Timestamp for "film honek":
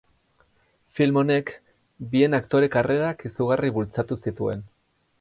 0.99-1.51